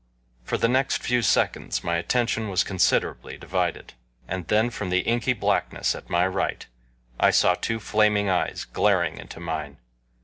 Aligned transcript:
For 0.43 0.57
the 0.57 0.67
next 0.67 1.03
few 1.03 1.21
seconds 1.21 1.83
my 1.83 1.95
attention 1.97 2.49
was 2.49 2.63
considerably 2.63 3.37
divided. 3.37 3.93
And 4.27 4.47
then 4.47 4.71
from 4.71 4.89
the 4.89 5.01
inky 5.01 5.33
blackness 5.33 5.93
at 5.93 6.09
my 6.09 6.25
right 6.25 6.65
I 7.19 7.29
saw 7.29 7.53
two 7.53 7.79
flaming 7.79 8.27
eyes 8.27 8.65
glaring 8.65 9.17
into 9.19 9.39
mine. 9.39 9.77